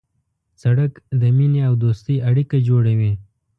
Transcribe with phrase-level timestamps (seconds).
[0.61, 3.13] سړک د مینې او دوستۍ اړیکه جوړوي.